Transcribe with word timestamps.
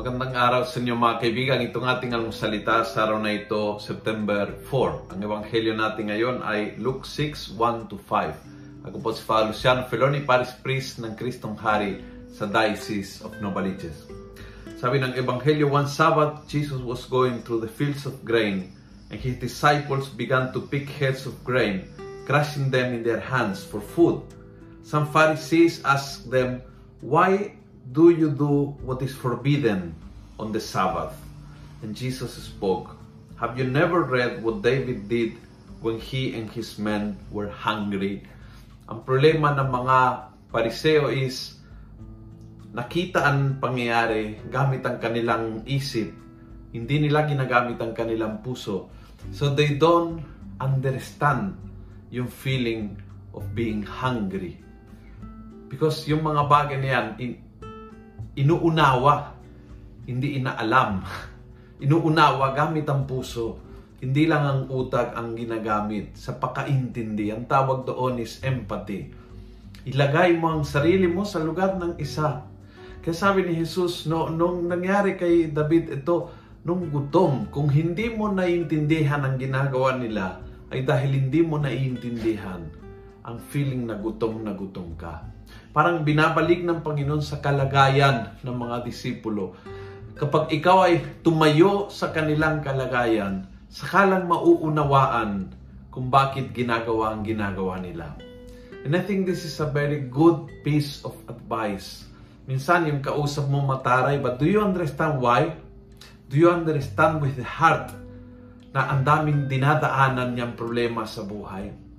Magandang 0.00 0.32
araw 0.32 0.62
sa 0.64 0.80
inyo 0.80 0.96
mga 0.96 1.20
kaibigan. 1.20 1.60
Itong 1.60 1.84
ating 1.84 2.16
almusalita 2.16 2.88
sa 2.88 3.04
araw 3.04 3.20
na 3.20 3.36
ito, 3.36 3.76
September 3.84 4.48
4. 4.72 5.12
Ang 5.12 5.20
ebanghelyo 5.28 5.76
natin 5.76 6.08
ngayon 6.08 6.40
ay 6.40 6.80
Luke 6.80 7.04
6, 7.04 7.52
1-5. 7.52 8.88
Ako 8.88 8.96
po 8.96 9.12
si 9.12 9.20
Father 9.20 9.52
Luciano 9.52 9.84
Feloni, 9.92 10.24
Paris 10.24 10.56
Priest 10.64 11.04
ng 11.04 11.12
Kristong 11.20 11.52
Hari 11.52 12.00
sa 12.32 12.48
Diocese 12.48 13.20
of 13.20 13.36
Novaliches. 13.44 14.08
Sabi 14.80 15.04
ng 15.04 15.20
ebanghelyo, 15.20 15.68
one 15.68 15.84
Sabbath, 15.84 16.48
Jesus 16.48 16.80
was 16.80 17.04
going 17.04 17.44
through 17.44 17.60
the 17.60 17.68
fields 17.68 18.08
of 18.08 18.24
grain 18.24 18.72
and 19.12 19.20
his 19.20 19.36
disciples 19.36 20.08
began 20.08 20.48
to 20.56 20.64
pick 20.64 20.88
heads 20.88 21.28
of 21.28 21.36
grain, 21.44 21.84
crushing 22.24 22.72
them 22.72 22.96
in 22.96 23.04
their 23.04 23.20
hands 23.20 23.60
for 23.60 23.84
food. 23.84 24.24
Some 24.80 25.12
Pharisees 25.12 25.84
asked 25.84 26.32
them, 26.32 26.64
Why 27.04 27.59
do 27.90 28.14
you 28.14 28.30
do 28.30 28.78
what 28.86 29.02
is 29.02 29.14
forbidden 29.14 29.94
on 30.38 30.54
the 30.54 30.62
Sabbath? 30.62 31.14
And 31.82 31.94
Jesus 31.94 32.38
spoke, 32.38 32.94
Have 33.40 33.56
you 33.58 33.64
never 33.64 34.04
read 34.04 34.44
what 34.44 34.62
David 34.62 35.08
did 35.08 35.34
when 35.80 35.98
he 35.98 36.36
and 36.36 36.46
his 36.52 36.78
men 36.78 37.16
were 37.32 37.48
hungry? 37.48 38.22
Ang 38.86 39.02
problema 39.02 39.56
ng 39.56 39.68
mga 39.72 39.96
pariseo 40.52 41.08
is 41.08 41.56
nakita 42.70 43.26
ang 43.26 43.58
pangyayari 43.58 44.38
gamit 44.52 44.84
ang 44.86 45.00
kanilang 45.02 45.64
isip. 45.66 46.12
Hindi 46.70 47.08
nila 47.08 47.26
ginagamit 47.26 47.80
ang 47.82 47.96
kanilang 47.96 48.44
puso. 48.44 48.92
So 49.34 49.50
they 49.50 49.74
don't 49.74 50.22
understand 50.62 51.58
yung 52.12 52.30
feeling 52.30 52.94
of 53.34 53.56
being 53.56 53.82
hungry. 53.82 54.60
Because 55.66 56.04
yung 56.06 56.22
mga 56.22 56.42
bagay 56.46 56.78
na 56.78 56.88
yan, 56.92 57.06
inuunawa, 58.40 59.36
hindi 60.08 60.40
inaalam. 60.40 61.04
Inuunawa 61.84 62.52
gamit 62.52 62.88
ang 62.88 63.08
puso. 63.08 63.60
Hindi 64.00 64.24
lang 64.24 64.44
ang 64.44 64.60
utak 64.72 65.12
ang 65.12 65.36
ginagamit 65.36 66.16
sa 66.16 66.36
pakaintindi. 66.36 67.32
Ang 67.32 67.44
tawag 67.44 67.84
doon 67.84 68.20
is 68.20 68.40
empathy. 68.40 69.12
Ilagay 69.84 70.36
mo 70.36 70.56
ang 70.56 70.64
sarili 70.64 71.08
mo 71.08 71.24
sa 71.24 71.40
lugar 71.40 71.76
ng 71.76 72.00
isa. 72.00 72.44
Kaya 73.00 73.16
sabi 73.16 73.48
ni 73.48 73.56
Jesus, 73.60 74.04
no, 74.04 74.28
nung 74.28 74.68
nangyari 74.68 75.16
kay 75.16 75.52
David 75.52 76.00
ito, 76.00 76.32
nung 76.64 76.92
gutom, 76.92 77.48
kung 77.48 77.72
hindi 77.72 78.12
mo 78.12 78.28
naiintindihan 78.28 79.24
ang 79.24 79.40
ginagawa 79.40 79.96
nila, 79.96 80.40
ay 80.68 80.84
dahil 80.84 81.16
hindi 81.16 81.40
mo 81.40 81.56
naiintindihan 81.56 82.60
ang 83.30 83.38
feeling 83.38 83.86
na 83.86 83.94
gutom 83.94 84.42
na 84.42 84.50
gutom 84.50 84.98
ka. 84.98 85.22
Parang 85.70 86.02
binabalik 86.02 86.66
ng 86.66 86.82
Panginoon 86.82 87.22
sa 87.22 87.38
kalagayan 87.38 88.34
ng 88.42 88.56
mga 88.58 88.82
disipulo. 88.82 89.54
Kapag 90.18 90.50
ikaw 90.50 90.90
ay 90.90 91.22
tumayo 91.22 91.86
sa 91.94 92.10
kanilang 92.10 92.58
kalagayan, 92.58 93.46
sakalang 93.70 94.26
mauunawaan 94.26 95.54
kung 95.94 96.10
bakit 96.10 96.50
ginagawa 96.50 97.14
ang 97.14 97.22
ginagawa 97.22 97.78
nila. 97.78 98.18
And 98.82 98.98
I 98.98 99.02
think 99.06 99.30
this 99.30 99.46
is 99.46 99.62
a 99.62 99.68
very 99.70 100.02
good 100.10 100.50
piece 100.66 101.06
of 101.06 101.14
advice. 101.30 102.10
Minsan 102.50 102.90
yung 102.90 102.98
kausap 102.98 103.46
mo 103.46 103.62
mataray, 103.62 104.18
but 104.18 104.42
do 104.42 104.50
you 104.50 104.58
understand 104.58 105.22
why? 105.22 105.54
Do 106.26 106.34
you 106.34 106.50
understand 106.50 107.22
with 107.22 107.38
the 107.38 107.46
heart 107.46 107.94
na 108.74 108.90
ang 108.90 109.06
daming 109.06 109.46
dinadaanan 109.46 110.34
niyang 110.34 110.58
problema 110.58 111.06
sa 111.06 111.22
buhay? 111.22 111.89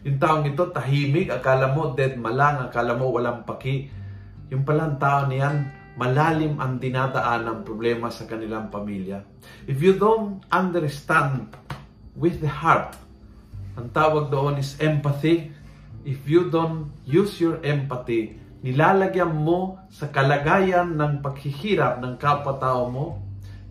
Yung 0.00 0.16
taong 0.16 0.48
ito, 0.48 0.64
tahimik, 0.72 1.28
akala 1.28 1.76
mo 1.76 1.92
dead 1.92 2.16
malang, 2.16 2.64
akala 2.64 2.96
mo 2.96 3.12
walang 3.12 3.44
paki. 3.44 3.92
Yung 4.48 4.64
palang 4.64 4.96
tao 4.96 5.28
niyan, 5.28 5.68
malalim 6.00 6.56
ang 6.56 6.80
dinadaan 6.80 7.44
ng 7.44 7.58
problema 7.68 8.08
sa 8.08 8.24
kanilang 8.24 8.72
pamilya. 8.72 9.20
If 9.68 9.84
you 9.84 10.00
don't 10.00 10.40
understand 10.48 11.52
with 12.16 12.40
the 12.40 12.48
heart, 12.48 12.96
ang 13.76 13.92
tawag 13.92 14.32
doon 14.32 14.56
is 14.56 14.80
empathy. 14.80 15.52
If 16.08 16.24
you 16.24 16.48
don't 16.48 16.88
use 17.04 17.36
your 17.36 17.60
empathy, 17.60 18.40
nilalagyan 18.64 19.36
mo 19.36 19.84
sa 19.92 20.08
kalagayan 20.08 20.96
ng 20.96 21.20
paghihirap 21.20 22.00
ng 22.00 22.16
kapwa-tao 22.16 22.88
mo, 22.88 23.20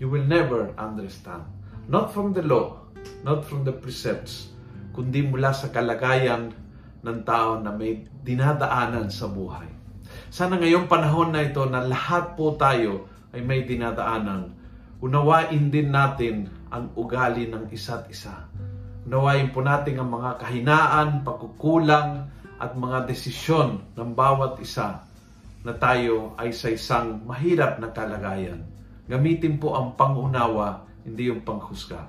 you 0.00 0.08
will 0.08 0.24
never 0.24 0.72
understand. 0.80 1.44
Not 1.84 2.16
from 2.16 2.32
the 2.32 2.40
law, 2.40 2.80
not 3.20 3.44
from 3.44 3.68
the 3.68 3.76
precepts, 3.76 4.53
kundi 4.94 5.26
mula 5.26 5.50
sa 5.50 5.74
kalagayan 5.74 6.54
ng 7.02 7.18
tao 7.26 7.58
na 7.58 7.74
may 7.74 8.06
dinadaanan 8.22 9.10
sa 9.10 9.26
buhay. 9.26 9.66
Sana 10.30 10.56
ngayong 10.56 10.86
panahon 10.86 11.34
na 11.34 11.42
ito 11.42 11.66
na 11.66 11.82
lahat 11.82 12.38
po 12.38 12.54
tayo 12.54 13.10
ay 13.34 13.42
may 13.42 13.66
dinadaanan, 13.66 14.54
unawain 15.02 15.68
din 15.68 15.90
natin 15.90 16.48
ang 16.70 16.94
ugali 16.94 17.50
ng 17.50 17.68
isa't 17.74 18.06
isa. 18.08 18.46
Unawain 19.04 19.52
po 19.52 19.60
natin 19.60 20.00
ang 20.00 20.08
mga 20.14 20.40
kahinaan, 20.40 21.26
pagkukulang, 21.26 22.30
at 22.62 22.72
mga 22.78 23.10
desisyon 23.10 23.82
ng 23.98 24.10
bawat 24.14 24.56
isa 24.62 25.02
na 25.66 25.74
tayo 25.74 26.32
ay 26.38 26.54
sa 26.54 26.70
isang 26.70 27.20
mahirap 27.26 27.82
na 27.82 27.90
kalagayan. 27.90 28.62
Gamitin 29.10 29.60
po 29.60 29.76
ang 29.76 29.98
pangunawa, 29.98 30.86
hindi 31.04 31.28
yung 31.28 31.44
panghusga. 31.44 32.08